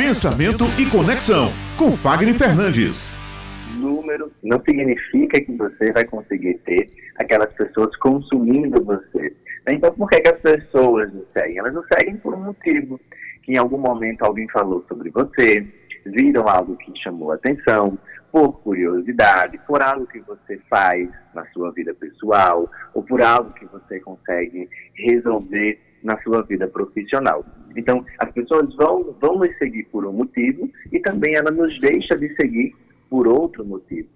Pensamento 0.00 0.64
e 0.80 0.90
Conexão, 0.90 1.50
com 1.76 1.92
Fagner 1.92 2.32
Fernandes. 2.32 3.14
Número 3.76 4.32
não 4.42 4.58
significa 4.64 5.38
que 5.38 5.52
você 5.52 5.92
vai 5.92 6.04
conseguir 6.06 6.54
ter 6.64 6.86
aquelas 7.16 7.52
pessoas 7.52 7.94
consumindo 7.96 8.82
você. 8.82 9.36
Então, 9.68 9.92
por 9.92 10.08
que, 10.08 10.20
que 10.20 10.30
as 10.30 10.40
pessoas 10.40 11.12
nos 11.12 11.26
seguem? 11.34 11.58
Elas 11.58 11.74
nos 11.74 11.84
seguem 11.92 12.16
por 12.16 12.32
um 12.32 12.44
motivo. 12.44 12.98
Que 13.42 13.52
em 13.52 13.58
algum 13.58 13.76
momento 13.76 14.22
alguém 14.22 14.48
falou 14.48 14.82
sobre 14.88 15.10
você, 15.10 15.66
viram 16.06 16.48
algo 16.48 16.78
que 16.78 16.98
chamou 16.98 17.32
atenção, 17.32 17.98
por 18.32 18.52
curiosidade, 18.62 19.60
por 19.66 19.82
algo 19.82 20.06
que 20.06 20.20
você 20.20 20.58
faz 20.70 21.10
na 21.34 21.44
sua 21.52 21.72
vida 21.72 21.92
pessoal, 21.92 22.70
ou 22.94 23.02
por 23.02 23.20
algo 23.20 23.52
que 23.52 23.66
você 23.66 24.00
consegue 24.00 24.66
resolver 24.94 25.78
na 26.02 26.18
sua 26.22 26.42
vida 26.42 26.66
profissional. 26.66 27.44
Então, 27.76 28.04
as 28.18 28.30
pessoas 28.32 28.74
vão, 28.74 29.16
vão 29.20 29.38
nos 29.38 29.56
seguir 29.58 29.84
por 29.84 30.04
um 30.04 30.12
motivo 30.12 30.68
e 30.92 30.98
também 31.00 31.34
ela 31.34 31.50
nos 31.50 31.78
deixa 31.80 32.16
de 32.16 32.34
seguir 32.34 32.74
por 33.08 33.26
outro 33.26 33.64
motivo. 33.64 34.08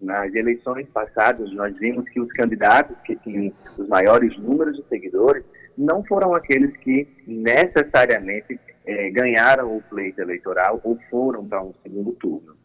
Nas 0.00 0.34
eleições 0.34 0.88
passadas, 0.88 1.52
nós 1.52 1.76
vimos 1.78 2.08
que 2.08 2.20
os 2.20 2.32
candidatos 2.32 2.96
que 3.04 3.16
tinham 3.16 3.52
os 3.76 3.88
maiores 3.88 4.36
números 4.38 4.76
de 4.76 4.88
seguidores 4.88 5.44
não 5.76 6.02
foram 6.04 6.34
aqueles 6.34 6.74
que 6.78 7.06
necessariamente 7.26 8.58
é, 8.86 9.10
ganharam 9.10 9.76
o 9.76 9.82
pleito 9.82 10.20
eleitoral 10.20 10.80
ou 10.82 10.98
foram 11.10 11.46
para 11.46 11.62
um 11.62 11.74
segundo 11.82 12.12
turno. 12.12 12.56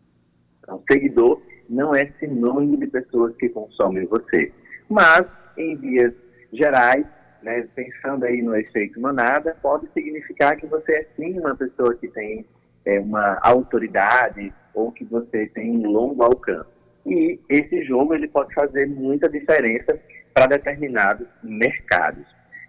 Então, 0.59 0.81
seguidor 0.89 1.41
não 1.69 1.93
é 1.93 2.11
sinônimo 2.19 2.77
de 2.77 2.87
pessoas 2.87 3.35
que 3.35 3.49
consomem 3.49 4.05
você. 4.05 4.51
Mas, 4.89 5.25
em 5.57 5.75
vias 5.75 6.13
gerais, 6.53 7.05
né, 7.41 7.67
pensando 7.75 8.25
aí 8.25 8.41
no 8.41 8.55
efeito 8.55 8.99
manada, 8.99 9.55
pode 9.61 9.87
significar 9.93 10.55
que 10.57 10.65
você 10.67 10.91
é 10.93 11.07
sim 11.15 11.39
uma 11.39 11.55
pessoa 11.55 11.93
que 11.95 12.07
tem 12.07 12.45
é, 12.85 12.99
uma 12.99 13.39
autoridade 13.41 14.53
ou 14.73 14.91
que 14.91 15.05
você 15.05 15.47
tem 15.47 15.71
um 15.71 15.91
longo 15.91 16.23
alcance. 16.23 16.69
E 17.05 17.39
esse 17.49 17.83
jogo 17.83 18.13
ele 18.13 18.27
pode 18.27 18.53
fazer 18.53 18.87
muita 18.87 19.29
diferença 19.29 19.99
para 20.33 20.47
determinados 20.47 21.27
mercados. 21.43 22.25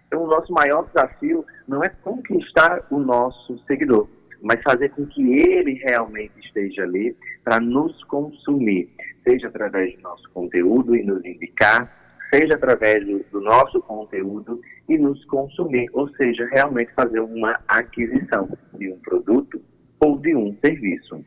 Então, 0.07 0.23
o 0.23 0.27
nosso 0.27 0.53
maior 0.53 0.85
desafio 0.87 1.45
não 1.67 1.83
é 1.83 1.89
conquistar 1.89 2.85
o 2.89 2.97
nosso 2.97 3.59
seguidor, 3.67 4.07
mas 4.41 4.61
fazer 4.63 4.89
com 4.89 5.05
que 5.05 5.33
ele 5.33 5.73
realmente 5.83 6.33
esteja 6.39 6.83
ali 6.83 7.15
para 7.43 7.59
nos 7.59 8.01
consumir, 8.05 8.89
seja 9.27 9.47
através 9.47 9.95
do 9.95 10.01
nosso 10.01 10.29
conteúdo 10.31 10.95
e 10.95 11.03
nos 11.03 11.25
indicar, 11.25 11.96
seja 12.33 12.55
através 12.55 13.05
do, 13.05 13.23
do, 13.31 13.41
nosso 13.41 13.81
conteúdo 13.81 14.61
e 14.87 14.97
nos 14.97 15.23
consumir, 15.25 15.89
ou 15.93 16.09
seja, 16.15 16.47
realmente 16.51 16.93
fazer 16.93 17.19
uma 17.19 17.59
aquisição 17.67 18.49
de 18.73 18.91
um 18.91 18.99
produto 18.99 19.61
ou 19.99 20.17
de 20.19 20.35
um 20.35 20.55
serviço. 20.63 21.23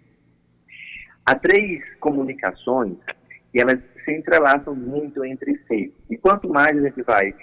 Há 1.27 1.35
três 1.35 1.83
comunicações 2.01 2.97
e 3.55 3.61
elas 3.61 3.81
se 4.05 4.13
entrelaçam 4.13 4.75
muito 4.75 5.25
entre 5.25 5.57
si. 5.67 5.93
E 6.09 6.17
quanto 6.17 6.49
mais 6.49 6.77
a 6.77 6.81
gente 6.81 7.03
vai 7.03 7.35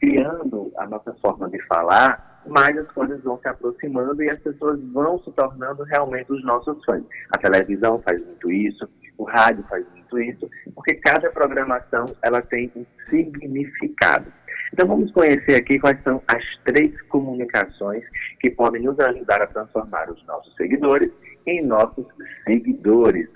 criando 0.00 0.72
a 0.76 0.86
nossa 0.86 1.14
forma 1.14 1.48
de 1.48 1.60
falar, 1.66 2.42
mais 2.46 2.76
as 2.76 2.90
coisas 2.90 3.22
vão 3.22 3.38
se 3.38 3.48
aproximando 3.48 4.22
e 4.22 4.28
as 4.28 4.38
pessoas 4.40 4.80
vão 4.92 5.18
se 5.22 5.30
tornando 5.32 5.82
realmente 5.84 6.32
os 6.32 6.44
nossos 6.44 6.84
fãs. 6.84 7.04
A 7.30 7.38
televisão 7.38 8.00
faz 8.02 8.24
muito 8.24 8.50
isso, 8.50 8.88
o 9.18 9.24
rádio 9.24 9.64
faz 9.68 9.84
muito 9.92 10.18
isso, 10.18 10.50
porque 10.74 10.94
cada 10.94 11.30
programação 11.30 12.06
ela 12.22 12.40
tem 12.42 12.70
um 12.74 12.84
significado. 13.08 14.32
Então 14.72 14.86
vamos 14.86 15.12
conhecer 15.12 15.54
aqui 15.54 15.78
quais 15.78 16.02
são 16.02 16.22
as 16.26 16.42
três 16.64 17.00
comunicações 17.02 18.02
que 18.40 18.50
podem 18.50 18.82
nos 18.82 18.98
ajudar 18.98 19.42
a 19.42 19.46
transformar 19.46 20.10
os 20.10 20.24
nossos 20.26 20.54
seguidores 20.56 21.10
em 21.46 21.62
nossos 21.62 22.06
seguidores. 22.44 23.28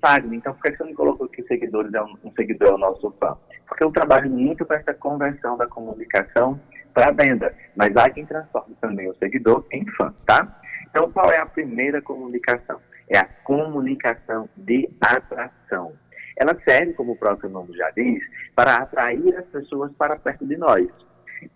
Fagner, 0.00 0.38
então 0.38 0.52
por 0.54 0.62
que 0.62 0.76
você 0.76 0.84
não 0.84 0.94
colocou 0.94 1.28
que 1.28 1.44
seguidores 1.44 1.94
é 1.94 2.02
um, 2.02 2.16
um 2.24 2.32
seguidor 2.32 2.70
é 2.70 2.72
o 2.72 2.78
nosso 2.78 3.14
fã? 3.20 3.38
Porque 3.68 3.84
eu 3.84 3.92
trabalho 3.92 4.28
muito 4.28 4.66
com 4.66 4.74
essa 4.74 4.92
conversão 4.92 5.56
da 5.56 5.66
comunicação 5.68 6.60
para 6.92 7.12
venda, 7.12 7.54
mas 7.76 7.96
há 7.96 8.10
quem 8.10 8.26
transforme 8.26 8.74
também 8.80 9.08
o 9.08 9.14
seguidor 9.14 9.64
em 9.70 9.86
fã, 9.92 10.12
tá? 10.26 10.60
Então 10.90 11.10
qual 11.12 11.30
é 11.30 11.38
a 11.38 11.46
primeira 11.46 12.02
comunicação? 12.02 12.80
É 13.12 13.18
a 13.18 13.28
comunicação 13.44 14.48
de 14.56 14.88
atração. 15.00 15.92
Ela 16.36 16.58
serve, 16.64 16.94
como 16.94 17.12
o 17.12 17.16
próprio 17.16 17.50
nome 17.50 17.76
já 17.76 17.90
diz, 17.90 18.22
para 18.56 18.76
atrair 18.76 19.36
as 19.36 19.44
pessoas 19.46 19.92
para 19.92 20.16
perto 20.16 20.46
de 20.46 20.56
nós. 20.56 20.88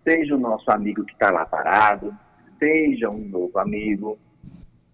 Seja 0.06 0.34
o 0.34 0.38
nosso 0.38 0.70
amigo 0.70 1.04
que 1.04 1.12
está 1.14 1.30
lá 1.30 1.46
parado, 1.46 2.14
seja 2.58 3.08
um 3.08 3.26
novo 3.28 3.58
amigo, 3.58 4.18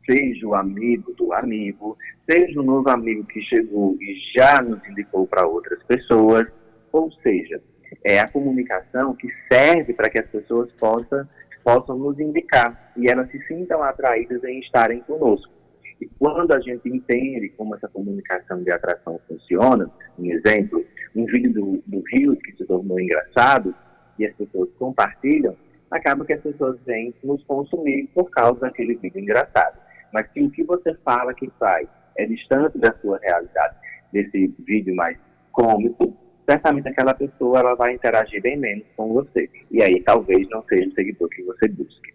seja 0.06 0.46
o 0.46 0.54
amigo 0.54 1.12
do 1.14 1.32
amigo, 1.32 1.98
seja 2.30 2.60
o 2.60 2.62
novo 2.62 2.88
amigo 2.90 3.24
que 3.24 3.42
chegou 3.42 3.96
e 4.00 4.16
já 4.36 4.62
nos 4.62 4.86
indicou 4.88 5.26
para 5.26 5.46
outras 5.46 5.82
pessoas, 5.82 6.46
ou 6.92 7.10
seja, 7.22 7.60
é 8.04 8.20
a 8.20 8.28
comunicação 8.28 9.16
que 9.16 9.28
serve 9.50 9.92
para 9.94 10.08
que 10.08 10.20
as 10.20 10.26
pessoas 10.28 10.70
possam, 10.72 11.28
possam 11.64 11.98
nos 11.98 12.18
indicar 12.20 12.92
e 12.96 13.08
elas 13.08 13.30
se 13.30 13.38
sintam 13.46 13.82
atraídas 13.82 14.42
em 14.44 14.60
estarem 14.60 15.00
conosco. 15.00 15.61
E 16.02 16.10
quando 16.18 16.52
a 16.52 16.58
gente 16.58 16.88
entende 16.88 17.50
como 17.50 17.76
essa 17.76 17.86
comunicação 17.86 18.60
de 18.60 18.72
atração 18.72 19.20
funciona, 19.28 19.88
um 20.18 20.26
exemplo, 20.26 20.84
um 21.14 21.24
vídeo 21.26 21.52
do, 21.52 21.82
do 21.86 22.02
Rio 22.12 22.34
que 22.34 22.56
se 22.56 22.66
tornou 22.66 22.98
engraçado 22.98 23.72
e 24.18 24.26
as 24.26 24.34
pessoas 24.34 24.68
compartilham, 24.80 25.56
acaba 25.88 26.24
que 26.24 26.32
as 26.32 26.42
pessoas 26.42 26.76
vêm 26.84 27.14
nos 27.22 27.44
consumir 27.44 28.08
por 28.12 28.28
causa 28.30 28.62
daquele 28.62 28.96
vídeo 28.96 29.20
engraçado. 29.20 29.78
Mas 30.12 30.28
se 30.32 30.42
o 30.42 30.50
que 30.50 30.64
você 30.64 30.92
fala 31.04 31.32
que 31.34 31.48
faz 31.56 31.86
é 32.18 32.26
distante 32.26 32.78
da 32.78 32.92
sua 33.00 33.20
realidade, 33.22 33.76
desse 34.12 34.52
vídeo 34.58 34.96
mais 34.96 35.16
cômico, 35.52 36.16
certamente 36.50 36.88
aquela 36.88 37.14
pessoa 37.14 37.60
ela 37.60 37.74
vai 37.76 37.94
interagir 37.94 38.42
bem 38.42 38.58
menos 38.58 38.84
com 38.96 39.12
você. 39.12 39.48
E 39.70 39.80
aí 39.80 40.02
talvez 40.02 40.48
não 40.50 40.64
seja 40.64 40.88
o 40.88 40.94
seguidor 40.94 41.28
que 41.28 41.44
você 41.44 41.68
busque. 41.68 42.12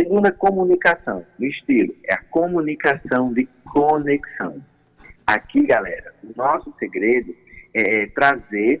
Segunda, 0.00 0.32
comunicação, 0.32 1.26
no 1.38 1.44
estilo, 1.44 1.94
é 2.08 2.14
a 2.14 2.22
comunicação 2.30 3.34
de 3.34 3.46
conexão. 3.70 4.56
Aqui, 5.26 5.66
galera, 5.66 6.14
o 6.24 6.32
nosso 6.34 6.74
segredo 6.78 7.36
é 7.74 8.06
trazer 8.06 8.80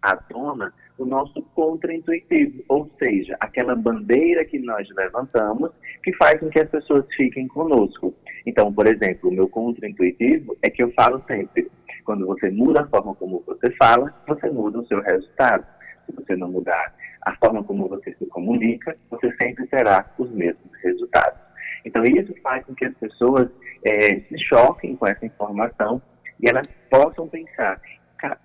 à 0.00 0.14
tona 0.14 0.72
o 0.96 1.04
nosso 1.04 1.42
contraintuitivo, 1.52 2.62
ou 2.68 2.88
seja, 2.96 3.36
aquela 3.40 3.74
bandeira 3.74 4.44
que 4.44 4.60
nós 4.60 4.88
levantamos 4.94 5.72
que 6.04 6.12
faz 6.14 6.38
com 6.38 6.48
que 6.48 6.60
as 6.60 6.70
pessoas 6.70 7.04
fiquem 7.16 7.48
conosco. 7.48 8.14
Então, 8.46 8.72
por 8.72 8.86
exemplo, 8.86 9.30
o 9.30 9.34
meu 9.34 9.48
contraintuitivo 9.48 10.56
é 10.62 10.70
que 10.70 10.80
eu 10.80 10.92
falo 10.92 11.20
sempre, 11.26 11.68
quando 12.04 12.24
você 12.24 12.50
muda 12.50 12.82
a 12.82 12.86
forma 12.86 13.16
como 13.16 13.42
você 13.44 13.68
fala, 13.72 14.14
você 14.28 14.48
muda 14.48 14.78
o 14.78 14.86
seu 14.86 15.00
resultado. 15.00 15.66
Se 16.10 16.16
você 16.16 16.36
não 16.36 16.50
mudar 16.50 16.94
a 17.22 17.34
forma 17.36 17.62
como 17.64 17.88
você 17.88 18.14
se 18.14 18.26
comunica, 18.26 18.96
você 19.10 19.34
sempre 19.36 19.66
terá 19.66 20.06
os 20.18 20.30
mesmos 20.30 20.70
resultados. 20.82 21.38
Então, 21.84 22.02
isso 22.04 22.34
faz 22.42 22.64
com 22.64 22.74
que 22.74 22.84
as 22.84 22.94
pessoas 22.94 23.48
é, 23.84 24.20
se 24.20 24.38
choquem 24.38 24.96
com 24.96 25.06
essa 25.06 25.24
informação 25.24 26.00
e 26.40 26.48
elas 26.48 26.66
possam 26.90 27.28
pensar: 27.28 27.80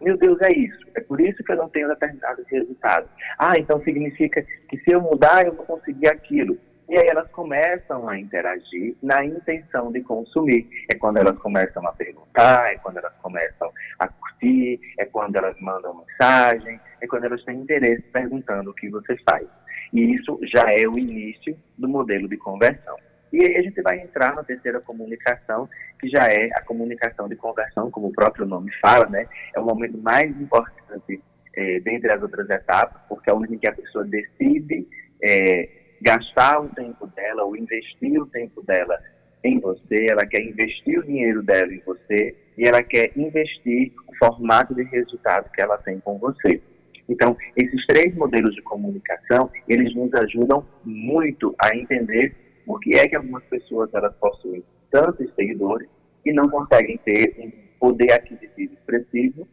meu 0.02 0.18
Deus, 0.18 0.40
é 0.42 0.52
isso, 0.53 0.80
é 0.96 1.02
por 1.02 1.20
isso 1.20 1.44
que 1.44 1.52
eu 1.52 1.58
não 1.58 1.70
tenho 1.70 1.88
determinados 1.88 2.46
resultados. 2.48 3.09
Ah, 3.38 3.58
então 3.58 3.82
significa 3.84 4.46
que 4.70 4.78
se 4.78 4.92
eu 4.92 5.02
mudar, 5.02 5.46
eu 5.46 5.53
vou 5.53 5.66
conseguir 5.66 6.08
aquilo. 6.08 6.58
E 6.88 6.97
aí 6.97 7.08
elas 7.08 7.28
começam 7.32 8.08
a 8.08 8.18
interagir 8.18 8.96
na 9.02 9.26
intenção 9.26 9.92
de 9.92 10.02
consumir. 10.02 10.70
É 10.92 10.96
quando 10.96 11.18
elas 11.18 11.38
começam 11.40 11.86
a 11.86 11.92
perguntar, 11.92 12.72
é 12.72 12.78
quando 12.78 12.97
elas 12.97 13.14
começam 13.24 13.72
a 13.97 14.08
curtir, 14.08 14.80
é 15.00 15.06
quando 15.06 15.36
elas 15.36 15.59
mandam 15.59 15.96
mensagem, 15.96 16.80
quando 17.07 17.25
elas 17.25 17.43
têm 17.43 17.59
interesse 17.59 18.03
perguntando 18.11 18.71
o 18.71 18.73
que 18.73 18.89
você 18.89 19.17
faz. 19.27 19.47
E 19.93 20.16
isso 20.16 20.39
já 20.43 20.71
é 20.71 20.88
o 20.88 20.97
início 20.97 21.57
do 21.77 21.88
modelo 21.88 22.27
de 22.27 22.38
conversão. 22.38 22.95
E 23.31 23.43
aí 23.43 23.57
a 23.57 23.61
gente 23.61 23.81
vai 23.81 23.99
entrar 23.99 24.35
na 24.35 24.43
terceira 24.43 24.79
comunicação, 24.79 25.67
que 25.99 26.07
já 26.07 26.25
é 26.28 26.49
a 26.53 26.61
comunicação 26.61 27.28
de 27.28 27.35
conversão, 27.35 27.91
como 27.91 28.07
o 28.07 28.13
próprio 28.13 28.46
nome 28.46 28.72
fala, 28.81 29.07
né? 29.07 29.28
É 29.53 29.59
o 29.59 29.66
momento 29.66 29.97
mais 29.97 30.29
importante 30.40 31.22
é, 31.55 31.79
dentre 31.79 32.11
as 32.11 32.22
outras 32.22 32.49
etapas, 32.49 33.02
porque 33.09 33.29
é 33.29 33.34
o 33.34 33.35
momento 33.35 33.55
em 33.55 33.58
que 33.58 33.67
a 33.67 33.73
pessoa 33.73 34.05
decide 34.05 34.87
é, 35.22 35.69
gastar 36.01 36.61
o 36.61 36.69
tempo 36.69 37.08
dela 37.08 37.43
ou 37.43 37.58
investir 37.58 38.22
o 38.22 38.28
tempo 38.28 38.61
dela 38.63 38.97
em 39.43 39.59
você, 39.59 40.08
ela 40.09 40.25
quer 40.25 40.41
investir 40.41 40.99
o 40.99 41.03
dinheiro 41.03 41.43
dela 41.43 41.72
em 41.72 41.81
você 41.85 42.35
e 42.58 42.67
ela 42.67 42.81
quer 42.81 43.11
investir 43.16 43.91
o 44.08 44.16
formato 44.17 44.73
de 44.73 44.84
resultado 44.84 45.51
que 45.51 45.61
ela 45.61 45.78
tem 45.78 45.99
com 45.99 46.17
você. 46.17 46.61
Então, 47.07 47.37
esses 47.55 47.85
três 47.85 48.16
modelos 48.16 48.55
de 48.55 48.61
comunicação, 48.63 49.49
eles 49.67 49.93
nos 49.96 50.13
ajudam 50.13 50.66
muito 50.84 51.55
a 51.63 51.75
entender 51.75 52.35
por 52.66 52.79
que 52.79 52.96
é 52.96 53.07
que 53.07 53.16
algumas 53.16 53.43
pessoas 53.43 53.93
elas 53.93 54.16
possuem 54.16 54.63
tantos 54.90 55.31
seguidores 55.35 55.87
e 56.25 56.34
não 56.34 56.49
conseguem 56.49 56.97
ter 57.05 57.35
um 57.40 57.52
poder 57.79 58.11
aquisitivo 58.13 58.73
expressivo, 58.73 59.47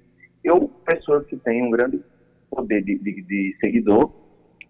ou 0.49 0.69
pessoas 0.87 1.27
que 1.27 1.37
têm 1.37 1.63
um 1.63 1.71
grande 1.71 2.01
poder 2.51 2.83
de, 2.83 2.99
de, 2.99 3.23
de 3.23 3.57
seguidor, 3.61 4.11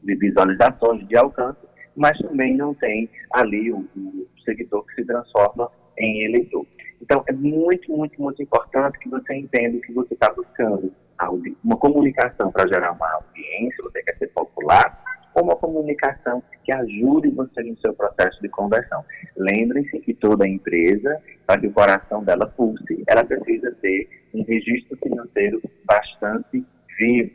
de 0.02 0.14
visualizações, 0.16 1.06
de 1.06 1.16
alcance, 1.16 1.60
mas 1.96 2.18
também 2.18 2.56
não 2.56 2.74
tem 2.74 3.08
ali 3.32 3.70
o, 3.70 3.78
o 3.96 4.26
seguidor 4.44 4.84
que 4.86 4.94
se 4.96 5.04
transforma 5.04 5.70
em 5.98 6.24
eleitor. 6.24 6.66
Então, 7.00 7.22
é 7.26 7.32
muito, 7.32 7.90
muito, 7.90 8.20
muito 8.20 8.42
importante 8.42 8.98
que 8.98 9.08
você 9.08 9.34
entenda 9.34 9.76
o 9.76 9.80
que 9.80 9.92
você 9.92 10.14
está 10.14 10.32
buscando. 10.32 10.92
Uma 11.62 11.76
comunicação 11.76 12.50
para 12.50 12.66
gerar 12.66 12.92
uma 12.92 13.10
audiência, 13.12 13.82
você 13.84 14.02
quer 14.02 14.16
ser 14.18 14.28
popular, 14.28 15.02
ou 15.34 15.44
uma 15.44 15.56
comunicação 15.56 16.42
que 16.64 16.72
ajude 16.72 17.30
você 17.30 17.62
no 17.62 17.76
seu 17.78 17.94
processo 17.94 18.40
de 18.42 18.48
conversão. 18.48 19.04
Lembrem-se 19.36 19.98
que 20.00 20.14
toda 20.14 20.46
empresa, 20.46 21.20
para 21.46 21.60
que 21.60 21.66
o 21.66 21.72
coração 21.72 22.22
dela 22.22 22.46
pulse, 22.46 23.02
ela 23.06 23.24
precisa 23.24 23.72
ter 23.80 24.08
um 24.34 24.42
registro 24.44 24.96
financeiro 24.98 25.62
bastante 25.84 26.64
vivo, 26.98 27.30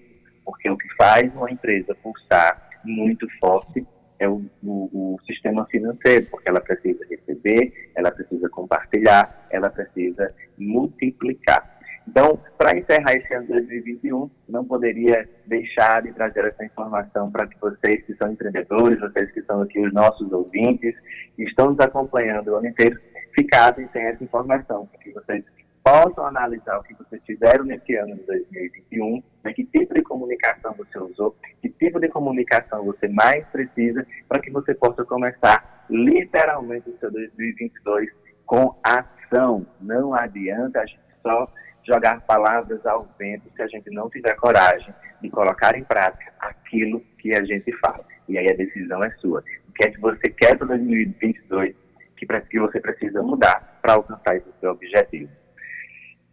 porque 0.45 0.69
o 0.69 0.77
que 0.77 0.88
faz 0.95 1.33
uma 1.35 1.51
empresa 1.51 1.95
pulsar 1.95 2.69
muito 2.83 3.27
forte 3.39 3.85
é 4.19 4.27
o, 4.27 4.44
o, 4.63 4.89
o, 4.94 5.19
sistema 5.27 5.65
financeiro, 5.65 6.25
porque 6.31 6.50
ela 6.50 6.59
precisa 6.59 7.06
receber, 7.07 7.91
ela 7.95 8.12
precisa 8.12 8.50
compartilhar, 8.50 9.47
ela 9.51 9.69
precisa 9.69 10.33
multiplicar. 10.57 11.76
Então, 12.07 12.39
para 12.57 12.77
encerrar 12.77 13.13
esse 13.13 13.33
ano 13.33 13.45
de 13.48 13.54
2021, 13.54 14.30
não 14.48 14.63
poderia 14.63 15.27
deixar 15.45 16.01
de 16.01 16.13
trazer 16.13 16.45
essa 16.45 16.63
informação 16.63 17.30
para 17.30 17.45
que 17.48 17.59
vocês 17.59 18.04
que 18.06 18.15
são 18.15 18.31
empreendedores, 18.31 19.00
vocês 19.00 19.30
que 19.31 19.42
são 19.44 19.62
aqui 19.62 19.80
os 19.80 19.94
nossos 19.94 20.31
ouvintes, 20.31 20.95
que 21.36 21.44
estão 21.44 21.71
nos 21.71 21.80
acompanhando 21.80 22.48
o 22.48 22.56
ano 22.56 22.68
inteiro, 22.68 23.00
ficassem 23.36 23.88
sem 23.92 24.04
essa 24.04 24.24
informação, 24.24 24.88
para 24.88 25.00
que 25.00 25.12
vocês 25.12 25.44
possam 25.83 26.25
analisar 26.25 26.80
o 26.80 26.83
que 26.83 26.94
vocês 26.95 27.21
fizeram 27.25 27.63
nesse 27.63 27.95
ano 27.95 28.15
de 28.15 28.24
2021, 28.24 29.24
né, 29.44 29.53
que 29.53 29.63
tipo 29.65 29.94
de 29.94 30.01
comunicação 30.01 30.74
você 30.77 30.98
usou, 31.00 31.36
que 31.62 31.69
tipo 31.69 32.00
de 32.00 32.10
comunicação 32.10 32.83
você 32.83 33.07
mais 33.07 33.45
precisa, 33.48 34.06
para 34.27 34.42
que 34.42 34.51
você 34.51 34.74
possa 34.74 35.06
começar 35.06 35.86
literalmente 35.89 36.89
o 36.89 36.98
seu 37.00 37.12
2022 37.12 38.10
com 38.45 38.77
ação. 38.83 39.65
Não 39.80 40.13
adianta 40.13 40.81
a 40.81 40.86
gente 40.86 41.00
só 41.21 41.48
jogar 41.88 42.22
palavras 42.22 42.86
ao 42.86 43.07
vento 43.18 43.50
se 43.56 43.62
a 43.62 43.68
gente 43.68 43.89
não 43.89 44.10
tiver 44.10 44.36
coragem 44.36 44.94
de 45.22 45.30
colocar 45.30 45.75
em 45.78 45.84
prática 45.84 46.31
aquilo 46.39 47.00
que 47.18 47.34
a 47.34 47.44
gente 47.44 47.72
fala. 47.78 48.06
E 48.28 48.38
aí 48.38 48.51
a 48.51 48.56
decisão 48.56 49.04
é 49.04 49.10
sua. 49.22 49.44
O 49.69 49.72
que 49.72 49.88
é 49.88 49.92
que 49.92 50.00
você 50.00 50.30
quer 50.30 50.57
para 50.57 50.68
2022 50.68 51.74
que, 52.18 52.25
que 52.25 52.60
você 52.60 52.80
precisa 52.80 53.22
mudar 53.22 53.80
para 53.81 53.94
alcançar 53.94 54.36
esse 54.36 54.48
seu 54.60 54.72
objetivo? 54.72 55.31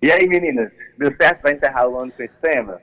E 0.03 0.11
aí, 0.11 0.27
meninas, 0.27 0.73
deu 0.99 1.15
certo 1.17 1.41
para 1.41 1.53
encerrar 1.53 1.89
o 1.89 1.99
ano 1.99 2.13
com 2.13 2.23
esse 2.23 2.37
tema? 2.39 2.81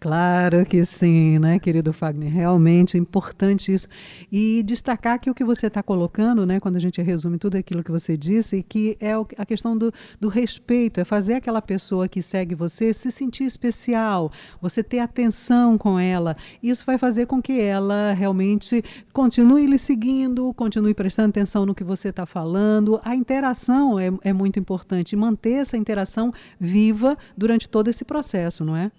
Claro 0.00 0.64
que 0.64 0.82
sim, 0.82 1.38
né, 1.38 1.58
querido 1.58 1.92
Fagner? 1.92 2.32
Realmente 2.32 2.96
é 2.96 3.00
importante 3.00 3.70
isso. 3.70 3.86
E 4.32 4.62
destacar 4.62 5.20
que 5.20 5.28
o 5.28 5.34
que 5.34 5.44
você 5.44 5.66
está 5.66 5.82
colocando, 5.82 6.46
né, 6.46 6.58
quando 6.58 6.76
a 6.76 6.80
gente 6.80 7.02
resume 7.02 7.36
tudo 7.36 7.58
aquilo 7.58 7.84
que 7.84 7.90
você 7.90 8.16
disse, 8.16 8.64
que 8.66 8.96
é 8.98 9.12
a 9.36 9.44
questão 9.44 9.76
do, 9.76 9.92
do 10.18 10.28
respeito, 10.28 11.00
é 11.00 11.04
fazer 11.04 11.34
aquela 11.34 11.60
pessoa 11.60 12.08
que 12.08 12.22
segue 12.22 12.54
você 12.54 12.94
se 12.94 13.10
sentir 13.10 13.44
especial, 13.44 14.32
você 14.58 14.82
ter 14.82 15.00
atenção 15.00 15.76
com 15.76 16.00
ela. 16.00 16.34
Isso 16.62 16.82
vai 16.86 16.96
fazer 16.96 17.26
com 17.26 17.42
que 17.42 17.60
ela 17.60 18.14
realmente 18.14 18.82
continue 19.12 19.66
lhe 19.66 19.78
seguindo, 19.78 20.54
continue 20.54 20.94
prestando 20.94 21.28
atenção 21.28 21.66
no 21.66 21.74
que 21.74 21.84
você 21.84 22.08
está 22.08 22.24
falando. 22.24 22.98
A 23.04 23.14
interação 23.14 23.98
é, 23.98 24.10
é 24.22 24.32
muito 24.32 24.58
importante, 24.58 25.14
manter 25.14 25.56
essa 25.60 25.76
interação 25.76 26.32
viva 26.58 27.18
durante 27.36 27.68
todo 27.68 27.88
esse 27.88 28.02
processo, 28.02 28.64
não 28.64 28.74
é? 28.74 28.90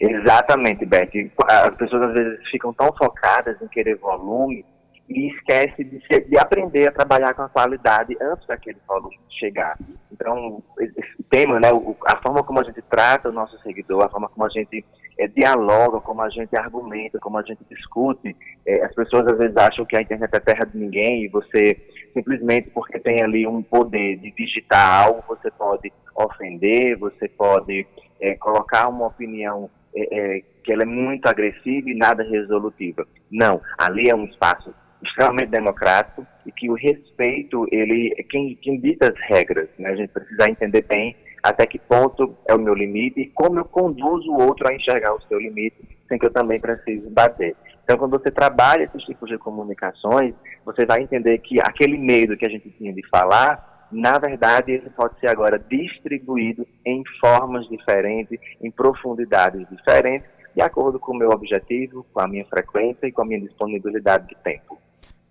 Exatamente, 0.00 0.84
Beth. 0.84 1.10
As 1.48 1.74
pessoas 1.76 2.02
às 2.02 2.14
vezes 2.14 2.50
ficam 2.50 2.72
tão 2.72 2.92
focadas 2.96 3.60
em 3.62 3.68
querer 3.68 3.96
volume 3.96 4.64
e 5.08 5.28
esquece 5.28 5.84
de, 5.84 6.04
ser, 6.06 6.28
de 6.28 6.36
aprender 6.36 6.88
a 6.88 6.92
trabalhar 6.92 7.32
com 7.34 7.42
a 7.42 7.48
qualidade 7.48 8.16
antes 8.20 8.46
daquele 8.46 8.78
volume 8.86 9.16
chegar. 9.30 9.78
Então, 10.10 10.62
esse 10.80 11.22
tema, 11.30 11.60
né, 11.60 11.68
a 12.06 12.16
forma 12.22 12.42
como 12.42 12.60
a 12.60 12.64
gente 12.64 12.82
trata 12.82 13.28
o 13.28 13.32
nosso 13.32 13.58
seguidor, 13.60 14.04
a 14.04 14.08
forma 14.08 14.28
como 14.28 14.44
a 14.44 14.48
gente 14.48 14.84
é, 15.18 15.28
dialoga, 15.28 16.00
como 16.00 16.22
a 16.22 16.28
gente 16.28 16.56
argumenta, 16.56 17.18
como 17.20 17.38
a 17.38 17.42
gente 17.42 17.60
discute, 17.70 18.36
é, 18.66 18.84
as 18.84 18.94
pessoas 18.94 19.26
às 19.28 19.38
vezes 19.38 19.56
acham 19.56 19.84
que 19.84 19.96
a 19.96 20.02
internet 20.02 20.34
é 20.34 20.40
terra 20.40 20.64
de 20.64 20.76
ninguém 20.76 21.24
e 21.24 21.28
você, 21.28 21.76
simplesmente 22.12 22.70
porque 22.70 22.98
tem 22.98 23.22
ali 23.22 23.46
um 23.46 23.62
poder 23.62 24.16
de 24.16 24.32
digitar 24.32 25.04
algo, 25.04 25.22
você 25.28 25.50
pode 25.52 25.92
ofender, 26.14 26.98
você 26.98 27.28
pode 27.28 27.86
é, 28.20 28.34
colocar 28.36 28.88
uma 28.88 29.06
opinião 29.06 29.70
é, 29.96 30.36
é, 30.36 30.42
que 30.62 30.72
ela 30.72 30.82
é 30.82 30.86
muito 30.86 31.26
agressiva 31.26 31.88
e 31.88 31.94
nada 31.94 32.22
resolutiva. 32.22 33.06
Não, 33.30 33.60
ali 33.78 34.08
é 34.08 34.14
um 34.14 34.24
espaço 34.24 34.74
extremamente 35.02 35.50
democrático 35.50 36.26
e 36.44 36.52
que 36.52 36.70
o 36.70 36.74
respeito, 36.74 37.66
ele 37.70 38.14
é 38.18 38.22
quem, 38.22 38.56
quem 38.56 38.80
dita 38.80 39.08
as 39.08 39.20
regras, 39.28 39.68
né? 39.78 39.90
A 39.90 39.96
gente 39.96 40.10
precisa 40.10 40.48
entender 40.48 40.82
bem 40.82 41.16
até 41.42 41.66
que 41.66 41.78
ponto 41.78 42.36
é 42.46 42.54
o 42.54 42.58
meu 42.58 42.74
limite 42.74 43.20
e 43.20 43.26
como 43.26 43.58
eu 43.58 43.64
conduzo 43.64 44.30
o 44.30 44.42
outro 44.42 44.68
a 44.68 44.74
enxergar 44.74 45.14
o 45.14 45.22
seu 45.22 45.38
limite 45.38 45.76
sem 46.08 46.18
que 46.18 46.26
eu 46.26 46.32
também 46.32 46.60
precise 46.60 47.08
bater. 47.10 47.56
Então, 47.84 47.98
quando 47.98 48.18
você 48.18 48.30
trabalha 48.30 48.84
esses 48.84 49.02
tipos 49.04 49.28
de 49.28 49.38
comunicações, 49.38 50.34
você 50.64 50.84
vai 50.84 51.02
entender 51.02 51.38
que 51.38 51.60
aquele 51.60 51.96
medo 51.96 52.36
que 52.36 52.44
a 52.44 52.48
gente 52.48 52.68
tinha 52.70 52.92
de 52.92 53.06
falar, 53.08 53.75
na 53.96 54.18
verdade, 54.18 54.72
ele 54.72 54.90
pode 54.90 55.18
ser 55.18 55.28
agora 55.28 55.58
distribuído 55.58 56.66
em 56.84 57.02
formas 57.18 57.66
diferentes, 57.68 58.38
em 58.60 58.70
profundidades 58.70 59.66
diferentes, 59.70 60.28
de 60.54 60.60
acordo 60.60 61.00
com 61.00 61.12
o 61.12 61.16
meu 61.16 61.30
objetivo, 61.30 62.06
com 62.12 62.20
a 62.20 62.28
minha 62.28 62.44
frequência 62.44 63.06
e 63.06 63.12
com 63.12 63.22
a 63.22 63.24
minha 63.24 63.40
disponibilidade 63.40 64.28
de 64.28 64.36
tempo. 64.36 64.78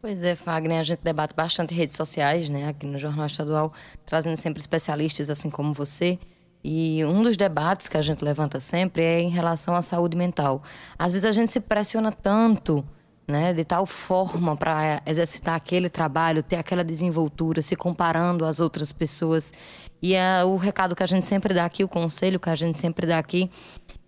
Pois 0.01 0.23
é, 0.23 0.35
Fagner, 0.35 0.79
a 0.79 0.83
gente 0.83 1.03
debate 1.03 1.33
bastante 1.33 1.73
redes 1.73 1.95
sociais, 1.95 2.49
né, 2.49 2.67
aqui 2.67 2.85
no 2.85 2.97
Jornal 2.97 3.25
Estadual, 3.25 3.73
trazendo 4.05 4.35
sempre 4.35 4.59
especialistas 4.59 5.29
assim 5.29 5.49
como 5.49 5.73
você. 5.73 6.19
E 6.63 7.05
um 7.05 7.21
dos 7.21 7.37
debates 7.37 7.87
que 7.87 7.97
a 7.97 8.01
gente 8.01 8.23
levanta 8.23 8.59
sempre 8.59 9.03
é 9.03 9.19
em 9.19 9.29
relação 9.29 9.75
à 9.75 9.81
saúde 9.83 10.17
mental. 10.17 10.63
Às 10.97 11.11
vezes 11.11 11.25
a 11.25 11.31
gente 11.31 11.51
se 11.51 11.59
pressiona 11.59 12.11
tanto 12.11 12.83
né, 13.27 13.53
de 13.53 13.63
tal 13.63 13.85
forma 13.85 14.55
para 14.55 15.01
exercitar 15.05 15.55
aquele 15.55 15.89
trabalho, 15.89 16.43
ter 16.43 16.57
aquela 16.57 16.83
desenvoltura, 16.83 17.61
se 17.61 17.75
comparando 17.75 18.45
às 18.45 18.59
outras 18.59 18.91
pessoas. 18.91 19.53
E 20.01 20.13
é 20.13 20.43
o 20.43 20.55
recado 20.57 20.95
que 20.95 21.03
a 21.03 21.07
gente 21.07 21.25
sempre 21.25 21.53
dá 21.53 21.65
aqui, 21.65 21.83
o 21.83 21.87
conselho 21.87 22.39
que 22.39 22.49
a 22.49 22.55
gente 22.55 22.77
sempre 22.77 23.07
dá 23.07 23.17
aqui, 23.17 23.49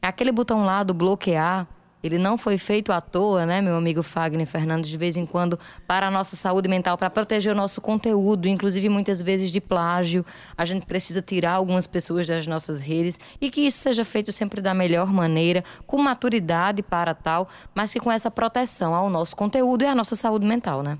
é 0.02 0.08
aquele 0.08 0.31
botão 0.31 0.66
lá 0.66 0.84
do 0.84 0.94
bloquear 0.94 1.68
ele 2.07 2.18
não 2.18 2.38
foi 2.38 2.57
feito 2.57 2.92
à 2.92 3.00
toa, 3.00 3.45
né, 3.45 3.62
meu 3.62 3.75
amigo 3.75 4.01
Fagner 4.01 4.48
Fernandes, 4.48 4.89
de 4.89 4.98
vez 4.98 5.15
em 5.15 5.25
quando, 5.25 5.59
para 5.88 6.07
a 6.07 6.12
nossa 6.12 6.36
saúde 6.36 6.68
mental, 6.68 6.98
para 6.98 7.09
proteger 7.09 7.51
o 7.51 7.56
nosso 7.56 7.80
conteúdo, 7.80 8.48
inclusive 8.48 8.89
muitas 8.89 9.21
vezes 9.21 9.51
de 9.51 9.62
plágio. 9.62 10.26
A 10.57 10.66
gente 10.66 10.85
precisa 10.85 11.21
tirar 11.21 11.52
algumas 11.52 11.85
pessoas 11.85 12.28
das 12.28 12.47
nossas 12.47 12.81
redes 12.81 13.19
e 13.40 13.49
que 13.49 13.61
isso 13.61 13.78
seja 13.80 14.04
feito 14.04 14.31
sempre 14.31 14.61
da 14.61 14.73
melhor 14.73 15.14
maneira, 15.14 15.64
com 15.85 15.97
maturidade 15.97 16.81
para 16.81 17.14
tal, 17.14 17.47
mas 17.76 17.94
que 17.94 17.99
com 17.99 18.11
essa 18.11 18.31
proteção 18.31 18.95
ao 18.95 19.09
nosso 19.09 19.35
conteúdo 19.35 19.83
e 19.83 19.87
à 19.87 19.94
nossa 19.94 20.16
saúde 20.16 20.45
mental, 20.45 20.81
né? 20.81 20.97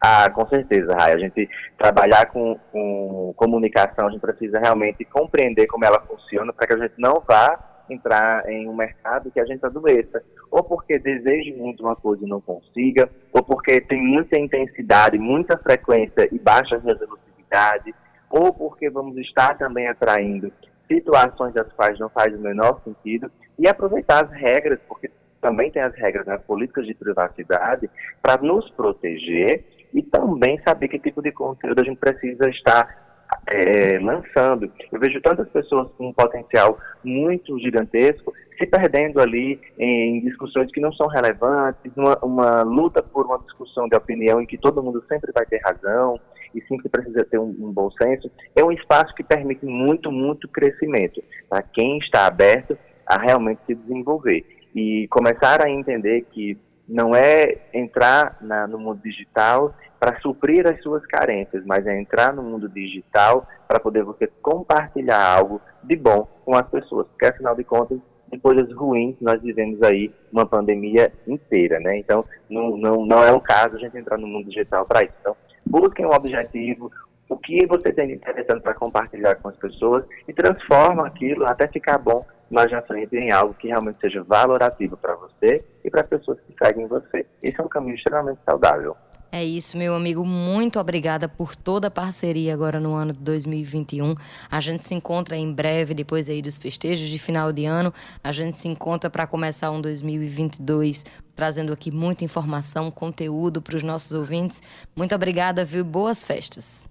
Ah, 0.00 0.28
com 0.30 0.46
certeza, 0.48 0.94
Rai. 0.94 1.14
A 1.14 1.18
gente 1.18 1.48
trabalhar 1.78 2.26
com, 2.26 2.58
com 2.70 3.32
comunicação, 3.36 4.06
a 4.06 4.10
gente 4.10 4.20
precisa 4.20 4.58
realmente 4.58 5.04
compreender 5.04 5.66
como 5.66 5.84
ela 5.84 6.00
funciona 6.00 6.52
para 6.52 6.66
que 6.66 6.72
a 6.74 6.78
gente 6.78 6.94
não 6.98 7.22
vá 7.26 7.58
entrar 7.88 8.48
em 8.48 8.68
um 8.68 8.74
mercado 8.74 9.30
que 9.30 9.40
a 9.40 9.44
gente 9.44 9.64
adoeça, 9.64 10.22
ou 10.50 10.62
porque 10.62 10.98
deseje 10.98 11.52
muito 11.52 11.82
uma 11.82 11.96
coisa 11.96 12.24
e 12.24 12.28
não 12.28 12.40
consiga, 12.40 13.10
ou 13.32 13.42
porque 13.42 13.80
tem 13.80 14.02
muita 14.02 14.38
intensidade, 14.38 15.18
muita 15.18 15.56
frequência 15.58 16.28
e 16.32 16.38
baixa 16.38 16.78
resolutividade, 16.78 17.94
ou 18.30 18.52
porque 18.52 18.90
vamos 18.90 19.16
estar 19.18 19.56
também 19.56 19.88
atraindo 19.88 20.52
situações 20.88 21.52
das 21.54 21.72
quais 21.72 21.98
não 21.98 22.08
faz 22.08 22.34
o 22.34 22.40
menor 22.40 22.80
sentido, 22.84 23.30
e 23.58 23.68
aproveitar 23.68 24.24
as 24.24 24.30
regras, 24.30 24.78
porque 24.88 25.10
também 25.40 25.70
tem 25.70 25.82
as 25.82 25.94
regras 25.94 26.26
nas 26.26 26.38
né, 26.38 26.44
políticas 26.46 26.86
de 26.86 26.94
privacidade, 26.94 27.88
para 28.20 28.40
nos 28.42 28.68
proteger 28.70 29.64
e 29.94 30.02
também 30.02 30.60
saber 30.66 30.88
que 30.88 30.98
tipo 30.98 31.22
de 31.22 31.32
conteúdo 31.32 31.80
a 31.80 31.84
gente 31.84 31.98
precisa 31.98 32.48
estar 32.50 33.05
é, 33.46 33.98
lançando. 33.98 34.70
Eu 34.90 34.98
vejo 34.98 35.20
tantas 35.20 35.48
pessoas 35.48 35.88
com 35.96 36.08
um 36.08 36.12
potencial 36.12 36.78
muito 37.04 37.58
gigantesco 37.58 38.32
se 38.58 38.66
perdendo 38.66 39.20
ali 39.20 39.60
em 39.78 40.20
discussões 40.20 40.70
que 40.72 40.80
não 40.80 40.92
são 40.92 41.06
relevantes, 41.08 41.92
uma, 41.96 42.18
uma 42.22 42.62
luta 42.62 43.02
por 43.02 43.26
uma 43.26 43.38
discussão 43.40 43.88
de 43.88 43.96
opinião 43.96 44.40
em 44.40 44.46
que 44.46 44.56
todo 44.56 44.82
mundo 44.82 45.04
sempre 45.08 45.30
vai 45.32 45.44
ter 45.44 45.60
razão 45.62 46.18
e 46.54 46.62
sempre 46.62 46.88
precisa 46.88 47.24
ter 47.24 47.38
um, 47.38 47.54
um 47.60 47.72
bom 47.72 47.90
senso. 47.90 48.30
É 48.54 48.64
um 48.64 48.72
espaço 48.72 49.14
que 49.14 49.22
permite 49.22 49.64
muito, 49.66 50.10
muito 50.10 50.48
crescimento 50.48 51.22
para 51.48 51.62
quem 51.62 51.98
está 51.98 52.26
aberto 52.26 52.78
a 53.06 53.18
realmente 53.18 53.60
se 53.66 53.74
desenvolver 53.74 54.44
e 54.74 55.06
começar 55.08 55.62
a 55.62 55.70
entender 55.70 56.26
que 56.32 56.58
não 56.88 57.14
é 57.14 57.56
entrar 57.74 58.38
na, 58.40 58.66
no 58.66 58.78
mundo 58.78 59.00
digital 59.02 59.74
para 60.06 60.20
suprir 60.20 60.64
as 60.68 60.80
suas 60.82 61.04
carências, 61.04 61.64
mas 61.66 61.84
é 61.84 62.00
entrar 62.00 62.32
no 62.32 62.40
mundo 62.40 62.68
digital 62.68 63.44
para 63.66 63.80
poder 63.80 64.04
você 64.04 64.28
compartilhar 64.40 65.20
algo 65.20 65.60
de 65.82 65.96
bom 65.96 66.28
com 66.44 66.54
as 66.54 66.68
pessoas, 66.68 67.08
porque 67.08 67.26
afinal 67.26 67.56
de 67.56 67.64
contas, 67.64 67.98
de 68.30 68.38
coisas 68.38 68.72
ruins 68.72 69.16
nós 69.20 69.42
vivemos 69.42 69.82
aí 69.82 70.14
uma 70.32 70.46
pandemia 70.46 71.12
inteira, 71.26 71.80
né? 71.80 71.98
Então, 71.98 72.24
não, 72.48 72.76
não, 72.76 73.04
não 73.04 73.24
é 73.24 73.32
um 73.32 73.40
caso 73.40 73.74
a 73.74 73.78
gente 73.80 73.98
entrar 73.98 74.16
no 74.16 74.28
mundo 74.28 74.48
digital 74.48 74.86
para 74.86 75.02
isso. 75.02 75.14
Então, 75.20 75.36
busquem 75.66 76.06
um 76.06 76.14
objetivo, 76.14 76.88
o 77.28 77.36
que 77.36 77.66
você 77.66 77.92
tem 77.92 78.06
de 78.06 78.14
interessante 78.14 78.62
para 78.62 78.74
compartilhar 78.74 79.34
com 79.34 79.48
as 79.48 79.56
pessoas 79.56 80.04
e 80.28 80.32
transforma 80.32 81.04
aquilo 81.04 81.44
até 81.46 81.66
ficar 81.66 81.98
bom 81.98 82.24
mais 82.48 82.70
na 82.70 82.80
frente 82.82 83.16
em 83.16 83.32
algo 83.32 83.54
que 83.54 83.66
realmente 83.66 83.98
seja 84.00 84.22
valorativo 84.22 84.96
para 84.96 85.16
você 85.16 85.64
e 85.84 85.90
para 85.90 86.02
as 86.02 86.08
pessoas 86.08 86.38
que 86.42 86.54
seguem 86.64 86.86
você. 86.86 87.26
Esse 87.42 87.60
é 87.60 87.64
um 87.64 87.68
caminho 87.68 87.96
extremamente 87.96 88.38
saudável. 88.48 88.96
É 89.36 89.44
isso, 89.44 89.76
meu 89.76 89.94
amigo. 89.94 90.24
Muito 90.24 90.80
obrigada 90.80 91.28
por 91.28 91.54
toda 91.54 91.88
a 91.88 91.90
parceria 91.90 92.54
agora 92.54 92.80
no 92.80 92.94
ano 92.94 93.12
de 93.12 93.18
2021. 93.18 94.14
A 94.50 94.60
gente 94.60 94.82
se 94.82 94.94
encontra 94.94 95.36
em 95.36 95.52
breve, 95.52 95.92
depois 95.92 96.30
aí 96.30 96.40
dos 96.40 96.56
festejos 96.56 97.06
de 97.06 97.18
final 97.18 97.52
de 97.52 97.66
ano. 97.66 97.92
A 98.24 98.32
gente 98.32 98.56
se 98.56 98.66
encontra 98.66 99.10
para 99.10 99.26
começar 99.26 99.70
um 99.70 99.78
2022 99.82 101.04
trazendo 101.34 101.70
aqui 101.70 101.90
muita 101.90 102.24
informação, 102.24 102.90
conteúdo 102.90 103.60
para 103.60 103.76
os 103.76 103.82
nossos 103.82 104.12
ouvintes. 104.14 104.62
Muito 104.96 105.14
obrigada, 105.14 105.66
viu? 105.66 105.84
Boas 105.84 106.24
festas. 106.24 106.88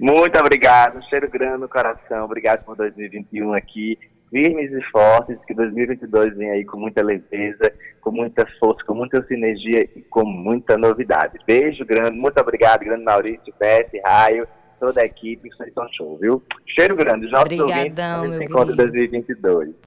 Muito 0.00 0.36
obrigado, 0.40 1.00
cheiro 1.08 1.30
grande 1.30 1.60
no 1.60 1.68
coração. 1.68 2.24
Obrigado 2.24 2.64
por 2.64 2.74
2021 2.76 3.54
aqui 3.54 3.96
firmes 4.30 4.72
e 4.72 4.82
fortes, 4.90 5.38
que 5.46 5.54
2022 5.54 6.36
vem 6.36 6.50
aí 6.50 6.64
com 6.64 6.78
muita 6.78 7.02
leveza, 7.02 7.72
com 8.00 8.10
muita 8.10 8.46
força, 8.58 8.84
com 8.84 8.94
muita 8.94 9.24
sinergia 9.26 9.88
e 9.96 10.02
com 10.02 10.24
muita 10.24 10.76
novidade. 10.76 11.38
Beijo 11.46 11.84
grande, 11.84 12.18
muito 12.18 12.40
obrigado, 12.40 12.84
grande 12.84 13.04
Maurício, 13.04 13.54
Beth, 13.58 13.90
Raio, 14.04 14.46
toda 14.78 15.00
a 15.00 15.04
equipe, 15.04 15.48
vocês 15.50 15.72
são 15.72 15.88
show, 15.92 16.18
viu? 16.18 16.42
Cheiro 16.66 16.96
grande, 16.96 17.30
nossos 17.30 17.58
Obrigadão, 17.58 17.76
ouvintes, 17.76 17.98
a 17.98 18.24
gente 18.24 18.36
se 18.38 18.44
encontra 18.44 18.72
em 18.72 18.76
2022. 18.76 19.74